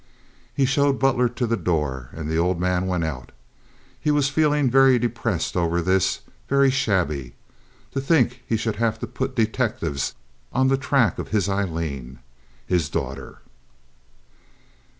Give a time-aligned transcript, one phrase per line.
[0.55, 3.31] He showed Butler to the door, and the old man went out.
[3.99, 7.35] He was feeling very depressed over this—very shabby.
[7.91, 10.15] To think he should have to put detectives
[10.51, 12.17] on the track of his Aileen,
[12.65, 13.41] his daughter!